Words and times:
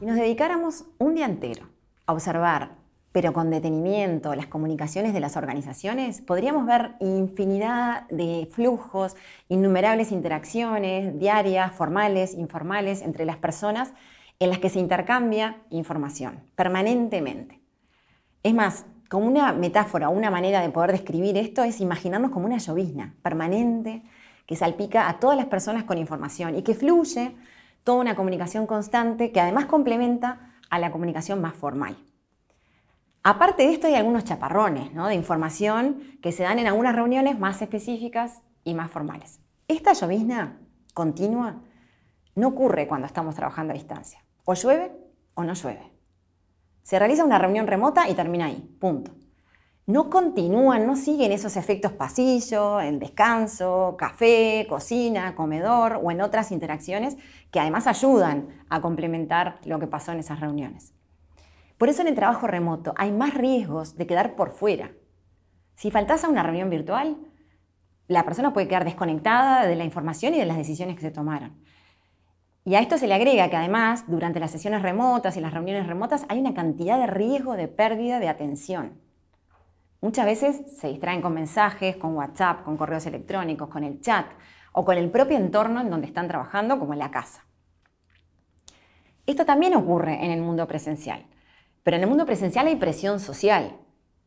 Si 0.00 0.06
nos 0.06 0.16
dedicáramos 0.16 0.86
un 0.96 1.14
día 1.14 1.26
entero 1.26 1.68
a 2.06 2.14
observar, 2.14 2.70
pero 3.12 3.34
con 3.34 3.50
detenimiento, 3.50 4.34
las 4.34 4.46
comunicaciones 4.46 5.12
de 5.12 5.20
las 5.20 5.36
organizaciones, 5.36 6.22
podríamos 6.22 6.64
ver 6.64 6.94
infinidad 7.00 8.08
de 8.08 8.48
flujos, 8.50 9.14
innumerables 9.50 10.10
interacciones 10.10 11.18
diarias, 11.18 11.74
formales, 11.74 12.32
informales, 12.32 13.02
entre 13.02 13.26
las 13.26 13.36
personas 13.36 13.92
en 14.38 14.48
las 14.48 14.58
que 14.58 14.70
se 14.70 14.78
intercambia 14.78 15.58
información 15.68 16.44
permanentemente. 16.54 17.60
Es 18.42 18.54
más, 18.54 18.86
como 19.10 19.26
una 19.26 19.52
metáfora, 19.52 20.08
una 20.08 20.30
manera 20.30 20.62
de 20.62 20.70
poder 20.70 20.92
describir 20.92 21.36
esto 21.36 21.62
es 21.62 21.78
imaginarnos 21.78 22.30
como 22.30 22.46
una 22.46 22.56
llovizna 22.56 23.16
permanente 23.20 24.02
que 24.46 24.56
salpica 24.56 25.10
a 25.10 25.20
todas 25.20 25.36
las 25.36 25.46
personas 25.46 25.84
con 25.84 25.98
información 25.98 26.56
y 26.56 26.62
que 26.62 26.74
fluye 26.74 27.36
toda 27.84 28.00
una 28.00 28.16
comunicación 28.16 28.66
constante 28.66 29.32
que 29.32 29.40
además 29.40 29.66
complementa 29.66 30.54
a 30.70 30.78
la 30.78 30.90
comunicación 30.90 31.40
más 31.40 31.54
formal. 31.54 31.96
Aparte 33.22 33.64
de 33.64 33.72
esto 33.72 33.86
hay 33.86 33.94
algunos 33.94 34.24
chaparrones 34.24 34.94
de 34.94 35.14
información 35.14 36.18
que 36.22 36.32
se 36.32 36.42
dan 36.42 36.58
en 36.58 36.66
algunas 36.66 36.94
reuniones 36.94 37.38
más 37.38 37.60
específicas 37.60 38.40
y 38.64 38.74
más 38.74 38.90
formales. 38.90 39.40
Esta 39.68 39.92
llovizna 39.92 40.58
continua 40.94 41.60
no 42.34 42.48
ocurre 42.48 42.88
cuando 42.88 43.06
estamos 43.06 43.34
trabajando 43.34 43.72
a 43.72 43.74
distancia. 43.74 44.24
O 44.44 44.54
llueve 44.54 44.92
o 45.34 45.44
no 45.44 45.52
llueve. 45.54 45.92
Se 46.82 46.98
realiza 46.98 47.24
una 47.24 47.38
reunión 47.38 47.66
remota 47.66 48.08
y 48.08 48.14
termina 48.14 48.46
ahí, 48.46 48.76
punto. 48.80 49.12
No 49.90 50.08
continúan, 50.08 50.86
no 50.86 50.94
siguen 50.94 51.32
esos 51.32 51.56
efectos 51.56 51.90
pasillo, 51.90 52.80
en 52.80 53.00
descanso, 53.00 53.96
café, 53.98 54.64
cocina, 54.68 55.34
comedor 55.34 55.98
o 56.00 56.12
en 56.12 56.20
otras 56.20 56.52
interacciones 56.52 57.16
que 57.50 57.58
además 57.58 57.88
ayudan 57.88 58.50
a 58.68 58.80
complementar 58.80 59.58
lo 59.64 59.80
que 59.80 59.88
pasó 59.88 60.12
en 60.12 60.20
esas 60.20 60.38
reuniones. 60.38 60.94
Por 61.76 61.88
eso 61.88 62.02
en 62.02 62.06
el 62.06 62.14
trabajo 62.14 62.46
remoto 62.46 62.94
hay 62.96 63.10
más 63.10 63.34
riesgos 63.34 63.96
de 63.96 64.06
quedar 64.06 64.36
por 64.36 64.50
fuera. 64.50 64.92
Si 65.74 65.90
faltas 65.90 66.22
a 66.22 66.28
una 66.28 66.44
reunión 66.44 66.70
virtual, 66.70 67.16
la 68.06 68.24
persona 68.24 68.52
puede 68.52 68.68
quedar 68.68 68.84
desconectada 68.84 69.66
de 69.66 69.74
la 69.74 69.82
información 69.82 70.34
y 70.34 70.38
de 70.38 70.46
las 70.46 70.56
decisiones 70.56 70.94
que 70.94 71.02
se 71.02 71.10
tomaron. 71.10 71.60
Y 72.64 72.76
a 72.76 72.80
esto 72.80 72.96
se 72.96 73.08
le 73.08 73.14
agrega 73.14 73.50
que 73.50 73.56
además, 73.56 74.04
durante 74.06 74.38
las 74.38 74.52
sesiones 74.52 74.82
remotas 74.82 75.36
y 75.36 75.40
las 75.40 75.52
reuniones 75.52 75.88
remotas, 75.88 76.26
hay 76.28 76.38
una 76.38 76.54
cantidad 76.54 76.96
de 76.96 77.08
riesgo 77.08 77.56
de 77.56 77.66
pérdida 77.66 78.20
de 78.20 78.28
atención. 78.28 79.09
Muchas 80.00 80.24
veces 80.24 80.62
se 80.78 80.88
distraen 80.88 81.20
con 81.20 81.34
mensajes, 81.34 81.96
con 81.96 82.16
WhatsApp, 82.16 82.64
con 82.64 82.76
correos 82.76 83.04
electrónicos, 83.06 83.68
con 83.68 83.84
el 83.84 84.00
chat 84.00 84.26
o 84.72 84.84
con 84.84 84.96
el 84.96 85.10
propio 85.10 85.36
entorno 85.36 85.80
en 85.80 85.90
donde 85.90 86.06
están 86.06 86.28
trabajando, 86.28 86.78
como 86.78 86.94
en 86.94 87.00
la 87.00 87.10
casa. 87.10 87.44
Esto 89.26 89.44
también 89.44 89.74
ocurre 89.74 90.24
en 90.24 90.30
el 90.30 90.40
mundo 90.40 90.66
presencial, 90.66 91.26
pero 91.82 91.96
en 91.96 92.02
el 92.02 92.08
mundo 92.08 92.24
presencial 92.24 92.66
hay 92.66 92.76
presión 92.76 93.20
social 93.20 93.76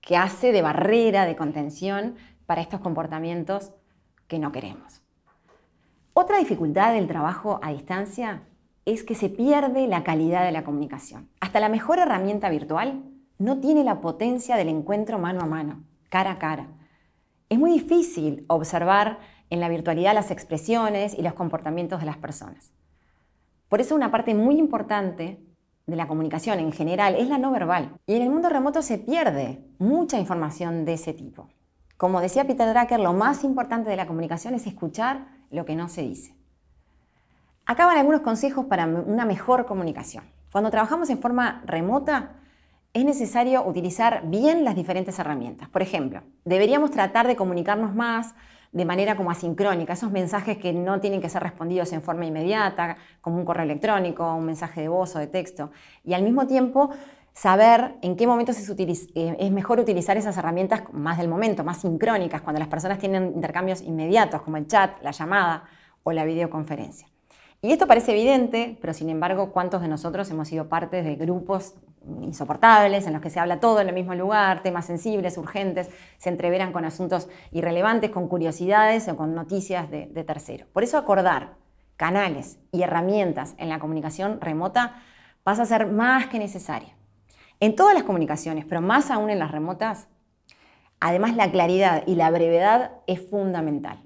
que 0.00 0.16
hace 0.16 0.52
de 0.52 0.62
barrera, 0.62 1.24
de 1.24 1.36
contención 1.36 2.16
para 2.44 2.60
estos 2.60 2.80
comportamientos 2.80 3.72
que 4.28 4.38
no 4.38 4.52
queremos. 4.52 5.02
Otra 6.12 6.38
dificultad 6.38 6.92
del 6.92 7.08
trabajo 7.08 7.58
a 7.62 7.72
distancia 7.72 8.42
es 8.84 9.04
que 9.04 9.14
se 9.14 9.30
pierde 9.30 9.86
la 9.86 10.04
calidad 10.04 10.44
de 10.44 10.52
la 10.52 10.64
comunicación. 10.64 11.30
Hasta 11.40 11.60
la 11.60 11.68
mejor 11.68 11.98
herramienta 11.98 12.50
virtual 12.50 13.02
no 13.42 13.58
tiene 13.58 13.82
la 13.82 14.00
potencia 14.00 14.56
del 14.56 14.68
encuentro 14.68 15.18
mano 15.18 15.40
a 15.40 15.46
mano, 15.46 15.82
cara 16.08 16.32
a 16.32 16.38
cara. 16.38 16.68
Es 17.48 17.58
muy 17.58 17.72
difícil 17.72 18.44
observar 18.46 19.18
en 19.50 19.58
la 19.58 19.68
virtualidad 19.68 20.14
las 20.14 20.30
expresiones 20.30 21.18
y 21.18 21.22
los 21.22 21.34
comportamientos 21.34 21.98
de 21.98 22.06
las 22.06 22.16
personas. 22.16 22.72
Por 23.68 23.80
eso 23.80 23.96
una 23.96 24.12
parte 24.12 24.34
muy 24.34 24.58
importante 24.58 25.44
de 25.86 25.96
la 25.96 26.06
comunicación 26.06 26.60
en 26.60 26.70
general 26.70 27.16
es 27.16 27.28
la 27.28 27.38
no 27.38 27.50
verbal. 27.50 27.96
Y 28.06 28.14
en 28.14 28.22
el 28.22 28.30
mundo 28.30 28.48
remoto 28.48 28.80
se 28.80 28.98
pierde 28.98 29.64
mucha 29.78 30.20
información 30.20 30.84
de 30.84 30.92
ese 30.92 31.12
tipo. 31.12 31.48
Como 31.96 32.20
decía 32.20 32.46
Peter 32.46 32.72
Drucker, 32.72 33.00
lo 33.00 33.12
más 33.12 33.42
importante 33.42 33.90
de 33.90 33.96
la 33.96 34.06
comunicación 34.06 34.54
es 34.54 34.68
escuchar 34.68 35.26
lo 35.50 35.64
que 35.64 35.74
no 35.74 35.88
se 35.88 36.02
dice. 36.02 36.36
Acá 37.66 37.86
van 37.86 37.98
algunos 37.98 38.20
consejos 38.20 38.66
para 38.66 38.86
una 38.86 39.24
mejor 39.24 39.66
comunicación. 39.66 40.24
Cuando 40.52 40.70
trabajamos 40.70 41.10
en 41.10 41.18
forma 41.18 41.62
remota, 41.66 42.36
es 42.94 43.04
necesario 43.04 43.64
utilizar 43.64 44.22
bien 44.26 44.64
las 44.64 44.74
diferentes 44.74 45.18
herramientas. 45.18 45.68
Por 45.68 45.82
ejemplo, 45.82 46.22
deberíamos 46.44 46.90
tratar 46.90 47.26
de 47.26 47.36
comunicarnos 47.36 47.94
más 47.94 48.34
de 48.72 48.84
manera 48.84 49.16
como 49.16 49.30
asincrónica, 49.30 49.92
esos 49.92 50.10
mensajes 50.10 50.56
que 50.56 50.72
no 50.72 51.00
tienen 51.00 51.20
que 51.20 51.28
ser 51.28 51.42
respondidos 51.42 51.92
en 51.92 52.02
forma 52.02 52.24
inmediata, 52.24 52.96
como 53.20 53.36
un 53.36 53.44
correo 53.44 53.64
electrónico, 53.64 54.34
un 54.34 54.46
mensaje 54.46 54.80
de 54.80 54.88
voz 54.88 55.14
o 55.14 55.18
de 55.18 55.26
texto, 55.26 55.70
y 56.04 56.14
al 56.14 56.22
mismo 56.22 56.46
tiempo 56.46 56.90
saber 57.34 57.96
en 58.00 58.16
qué 58.16 58.26
momentos 58.26 58.58
es, 58.58 58.68
eh, 59.14 59.36
es, 59.38 59.50
mejor 59.50 59.78
utilizar 59.78 60.16
esas 60.16 60.36
herramientas 60.38 60.82
más 60.92 61.18
del 61.18 61.28
momento, 61.28 61.64
más 61.64 61.82
sincrónicas, 61.82 62.40
cuando 62.40 62.60
las 62.60 62.68
personas 62.68 62.98
tienen 62.98 63.32
intercambios 63.34 63.82
inmediatos, 63.82 64.40
como 64.42 64.56
el 64.56 64.66
chat, 64.66 65.02
la 65.02 65.10
llamada 65.10 65.64
o 66.02 66.12
la 66.12 66.24
videoconferencia. 66.24 67.11
Y 67.64 67.70
esto 67.70 67.86
parece 67.86 68.10
evidente, 68.10 68.76
pero 68.80 68.92
sin 68.92 69.08
embargo, 69.08 69.52
¿cuántos 69.52 69.82
de 69.82 69.86
nosotros 69.86 70.28
hemos 70.32 70.48
sido 70.48 70.68
parte 70.68 71.04
de 71.04 71.14
grupos 71.14 71.74
insoportables 72.20 73.06
en 73.06 73.12
los 73.12 73.22
que 73.22 73.30
se 73.30 73.38
habla 73.38 73.60
todo 73.60 73.80
en 73.80 73.88
el 73.88 73.94
mismo 73.94 74.16
lugar, 74.16 74.64
temas 74.64 74.86
sensibles, 74.86 75.38
urgentes, 75.38 75.88
se 76.18 76.28
entreveran 76.28 76.72
con 76.72 76.84
asuntos 76.84 77.28
irrelevantes, 77.52 78.10
con 78.10 78.26
curiosidades 78.26 79.06
o 79.06 79.16
con 79.16 79.36
noticias 79.36 79.88
de, 79.92 80.06
de 80.06 80.24
terceros? 80.24 80.66
Por 80.72 80.82
eso 80.82 80.98
acordar 80.98 81.54
canales 81.96 82.58
y 82.72 82.82
herramientas 82.82 83.54
en 83.58 83.68
la 83.68 83.78
comunicación 83.78 84.40
remota 84.40 85.00
pasa 85.44 85.62
a 85.62 85.66
ser 85.66 85.86
más 85.86 86.26
que 86.26 86.40
necesario. 86.40 86.88
En 87.60 87.76
todas 87.76 87.94
las 87.94 88.02
comunicaciones, 88.02 88.64
pero 88.64 88.80
más 88.80 89.08
aún 89.08 89.30
en 89.30 89.38
las 89.38 89.52
remotas, 89.52 90.08
además 90.98 91.36
la 91.36 91.52
claridad 91.52 92.02
y 92.08 92.16
la 92.16 92.28
brevedad 92.32 92.90
es 93.06 93.24
fundamental, 93.30 94.02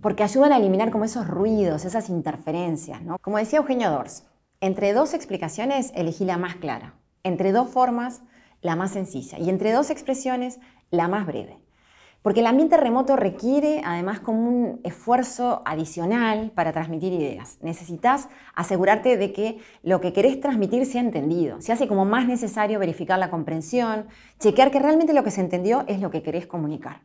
porque 0.00 0.22
ayudan 0.22 0.52
a 0.52 0.56
eliminar 0.56 0.90
como 0.90 1.04
esos 1.04 1.26
ruidos, 1.26 1.84
esas 1.84 2.08
interferencias. 2.08 3.02
¿no? 3.02 3.18
Como 3.18 3.38
decía 3.38 3.58
Eugenio 3.58 3.90
Dors, 3.90 4.24
entre 4.60 4.92
dos 4.92 5.14
explicaciones 5.14 5.92
elegí 5.94 6.24
la 6.24 6.36
más 6.36 6.56
clara, 6.56 6.94
entre 7.22 7.52
dos 7.52 7.68
formas 7.68 8.22
la 8.60 8.76
más 8.76 8.92
sencilla 8.92 9.38
y 9.38 9.50
entre 9.50 9.72
dos 9.72 9.90
expresiones 9.90 10.58
la 10.90 11.08
más 11.08 11.26
breve. 11.26 11.58
Porque 12.22 12.40
el 12.40 12.46
ambiente 12.46 12.76
remoto 12.76 13.14
requiere 13.14 13.80
además 13.84 14.18
como 14.18 14.48
un 14.48 14.80
esfuerzo 14.82 15.62
adicional 15.64 16.50
para 16.52 16.72
transmitir 16.72 17.12
ideas. 17.12 17.58
Necesitas 17.62 18.28
asegurarte 18.54 19.16
de 19.16 19.32
que 19.32 19.58
lo 19.84 20.00
que 20.00 20.12
querés 20.12 20.40
transmitir 20.40 20.84
sea 20.84 21.00
entendido. 21.00 21.60
Se 21.62 21.72
hace 21.72 21.86
como 21.86 22.04
más 22.04 22.26
necesario 22.26 22.80
verificar 22.80 23.20
la 23.20 23.30
comprensión, 23.30 24.08
chequear 24.40 24.72
que 24.72 24.80
realmente 24.80 25.12
lo 25.12 25.22
que 25.22 25.30
se 25.30 25.40
entendió 25.40 25.84
es 25.86 26.00
lo 26.00 26.10
que 26.10 26.24
querés 26.24 26.48
comunicar. 26.48 27.02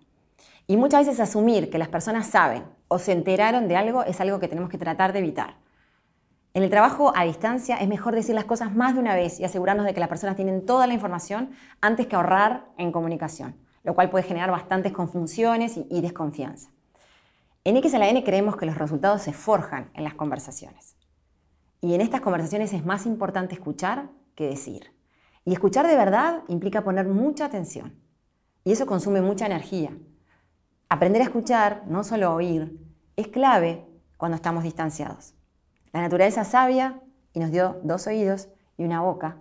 Y 0.67 0.77
muchas 0.77 1.05
veces 1.05 1.19
asumir 1.19 1.69
que 1.69 1.77
las 1.77 1.89
personas 1.89 2.27
saben 2.27 2.63
o 2.87 2.99
se 2.99 3.11
enteraron 3.11 3.67
de 3.67 3.75
algo 3.75 4.03
es 4.03 4.21
algo 4.21 4.39
que 4.39 4.47
tenemos 4.47 4.69
que 4.69 4.77
tratar 4.77 5.13
de 5.13 5.19
evitar. 5.19 5.55
En 6.53 6.63
el 6.63 6.69
trabajo 6.69 7.11
a 7.15 7.25
distancia 7.25 7.77
es 7.77 7.87
mejor 7.87 8.15
decir 8.15 8.35
las 8.35 8.45
cosas 8.45 8.75
más 8.75 8.93
de 8.93 8.99
una 8.99 9.15
vez 9.15 9.39
y 9.39 9.45
asegurarnos 9.45 9.85
de 9.85 9.93
que 9.93 9.99
las 9.99 10.09
personas 10.09 10.35
tienen 10.35 10.65
toda 10.65 10.87
la 10.87 10.93
información 10.93 11.51
antes 11.81 12.07
que 12.07 12.15
ahorrar 12.15 12.65
en 12.77 12.91
comunicación 12.91 13.55
lo 13.83 13.95
cual 13.95 14.09
puede 14.09 14.23
generar 14.23 14.49
bastantes 14.51 14.93
confusiones 14.93 15.77
y, 15.77 16.01
desconfianza. 16.01 16.71
En 17.65 17.81
XLN 17.81 18.21
creemos 18.23 18.57
que 18.57 18.65
los 18.65 18.77
resultados 18.77 19.21
se 19.21 19.33
forjan 19.33 19.91
en 19.93 20.03
las 20.03 20.13
conversaciones. 20.15 20.95
Y 21.81 21.93
en 21.93 22.01
estas 22.01 22.21
conversaciones 22.21 22.73
es 22.73 22.85
más 22.85 23.05
importante 23.05 23.53
escuchar 23.53 24.09
que 24.35 24.47
decir. 24.47 24.93
Y 25.45 25.53
escuchar 25.53 25.87
de 25.87 25.95
verdad 25.95 26.43
implica 26.47 26.83
poner 26.83 27.07
mucha 27.07 27.45
atención. 27.45 27.93
Y 28.63 28.71
eso 28.71 28.85
consume 28.85 29.21
mucha 29.21 29.45
energía. 29.45 29.91
Aprender 30.93 31.23
a 31.23 31.25
escuchar, 31.25 31.81
no 31.87 32.03
solo 32.03 32.35
oír, 32.35 32.79
es 33.15 33.27
clave 33.29 33.83
cuando 34.15 34.35
estamos 34.35 34.63
distanciados. 34.63 35.33
La 35.91 36.01
naturaleza 36.01 36.43
sabia 36.43 37.01
y 37.33 37.39
nos 37.39 37.49
dio 37.49 37.79
dos 37.81 38.05
oídos 38.05 38.49
y 38.77 38.83
una 38.83 39.01
boca 39.01 39.37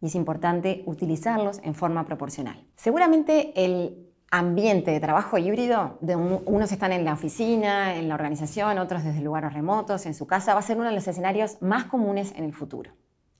y 0.00 0.06
es 0.06 0.14
importante 0.14 0.82
utilizarlos 0.86 1.60
en 1.62 1.74
forma 1.74 2.06
proporcional. 2.06 2.66
Seguramente 2.74 3.52
el 3.54 4.14
ambiente 4.30 4.92
de 4.92 5.00
trabajo 5.00 5.36
híbrido, 5.36 5.98
de 6.00 6.16
unos 6.16 6.72
están 6.72 6.92
en 6.92 7.04
la 7.04 7.12
oficina, 7.12 7.96
en 7.96 8.08
la 8.08 8.14
organización, 8.14 8.78
otros 8.78 9.04
desde 9.04 9.20
lugares 9.20 9.52
remotos, 9.52 10.06
en 10.06 10.14
su 10.14 10.26
casa, 10.26 10.54
va 10.54 10.60
a 10.60 10.62
ser 10.62 10.78
uno 10.78 10.88
de 10.88 10.94
los 10.94 11.06
escenarios 11.06 11.60
más 11.60 11.84
comunes 11.84 12.32
en 12.34 12.44
el 12.44 12.54
futuro. 12.54 12.92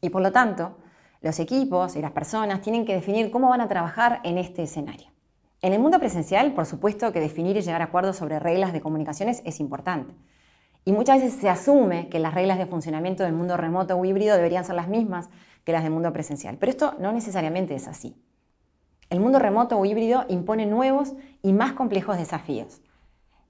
Y 0.03 0.11
por 0.11 0.21
lo 0.21 0.33
tanto, 0.33 0.77
los 1.23 1.41
equipos 1.41 1.97
y 1.97 2.03
las 2.03 2.13
personas 2.13 2.61
tienen 2.61 2.85
que 2.85 2.93
definir 2.93 3.31
cómo 3.31 3.49
van 3.49 3.63
a 3.63 3.69
trabajar 3.69 4.21
en 4.23 4.37
este 4.37 4.65
escenario. 4.65 5.14
En 5.65 5.73
el 5.73 5.79
mundo 5.79 5.99
presencial, 5.99 6.53
por 6.53 6.67
supuesto 6.67 7.11
que 7.11 7.21
definir 7.21 7.57
y 7.57 7.63
llegar 7.63 7.81
a 7.81 7.87
acuerdos 7.87 8.17
sobre 8.17 8.39
reglas 8.39 8.75
de 8.75 8.83
comunicaciones 8.83 9.41
es 9.47 9.61
importante. 9.61 10.15
Y 10.85 10.93
muchas 10.93 11.23
veces 11.23 11.41
se 11.41 11.49
asume 11.49 12.11
que 12.11 12.19
las 12.19 12.35
reglas 12.35 12.59
de 12.59 12.67
funcionamiento 12.67 13.23
del 13.23 13.33
mundo 13.33 13.57
remoto 13.57 13.97
o 13.97 14.05
híbrido 14.05 14.37
deberían 14.37 14.67
ser 14.67 14.75
las 14.75 14.89
mismas 14.89 15.31
que 15.65 15.73
las 15.73 15.83
del 15.83 15.91
mundo 15.91 16.13
presencial. 16.13 16.59
Pero 16.61 16.69
esto 16.69 16.95
no 16.99 17.13
necesariamente 17.13 17.75
es 17.75 17.89
así. 17.89 18.15
El 19.09 19.21
mundo 19.21 19.39
remoto 19.39 19.79
o 19.79 19.87
híbrido 19.87 20.27
impone 20.29 20.67
nuevos 20.67 21.15
y 21.41 21.55
más 21.55 21.73
complejos 21.73 22.19
desafíos. 22.19 22.83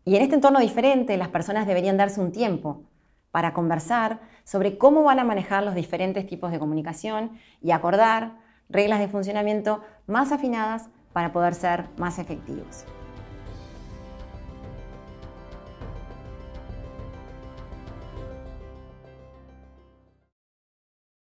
Y 0.04 0.14
en 0.14 0.22
este 0.22 0.36
entorno 0.36 0.60
diferente, 0.60 1.16
las 1.16 1.30
personas 1.30 1.66
deberían 1.66 1.96
darse 1.96 2.20
un 2.20 2.30
tiempo 2.30 2.84
para 3.32 3.52
conversar 3.52 4.20
sobre 4.44 4.78
cómo 4.78 5.02
van 5.02 5.18
a 5.18 5.24
manejar 5.24 5.64
los 5.64 5.74
diferentes 5.74 6.28
tipos 6.28 6.52
de 6.52 6.60
comunicación 6.60 7.32
y 7.60 7.72
acordar 7.72 8.36
reglas 8.68 9.00
de 9.00 9.08
funcionamiento 9.08 9.80
más 10.06 10.30
afinadas 10.30 10.90
para 11.14 11.32
poder 11.32 11.54
ser 11.54 11.88
más 11.96 12.18
efectivos. 12.18 12.84